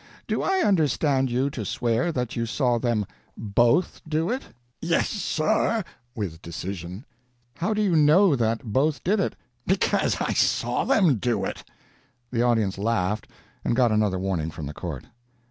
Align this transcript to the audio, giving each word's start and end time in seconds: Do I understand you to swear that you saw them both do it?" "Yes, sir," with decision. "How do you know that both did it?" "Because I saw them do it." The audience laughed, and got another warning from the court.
Do 0.25 0.41
I 0.41 0.61
understand 0.61 1.29
you 1.29 1.51
to 1.51 1.63
swear 1.63 2.11
that 2.11 2.35
you 2.35 2.47
saw 2.47 2.79
them 2.79 3.05
both 3.37 4.01
do 4.07 4.31
it?" 4.31 4.41
"Yes, 4.81 5.07
sir," 5.09 5.83
with 6.15 6.41
decision. 6.41 7.05
"How 7.57 7.75
do 7.75 7.83
you 7.83 7.95
know 7.95 8.35
that 8.35 8.63
both 8.63 9.03
did 9.03 9.19
it?" 9.19 9.35
"Because 9.67 10.19
I 10.19 10.33
saw 10.33 10.85
them 10.85 11.17
do 11.17 11.45
it." 11.45 11.63
The 12.31 12.41
audience 12.41 12.79
laughed, 12.79 13.27
and 13.63 13.75
got 13.75 13.91
another 13.91 14.17
warning 14.17 14.49
from 14.49 14.65
the 14.65 14.73
court. 14.73 15.05